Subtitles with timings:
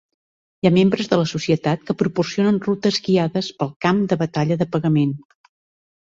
[0.61, 4.67] Hi ha membres de la Societat que proporcionen rutes guiades pel camp de batalla de
[4.77, 5.13] pagament.